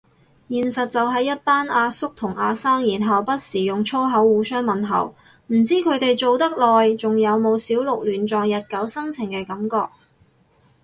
[0.49, 5.13] 現實就係一班阿叔同阿生，然後不時用粗口互相問候，
[5.53, 9.91] 唔知佢哋做得耐仲有冇小鹿亂撞日久生情嘅感覺